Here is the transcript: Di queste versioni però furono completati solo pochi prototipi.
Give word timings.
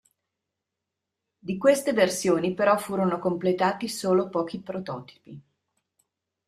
Di 1.37 1.59
queste 1.59 1.93
versioni 1.93 2.55
però 2.55 2.75
furono 2.79 3.19
completati 3.19 3.87
solo 3.87 4.29
pochi 4.29 4.59
prototipi. 4.59 5.39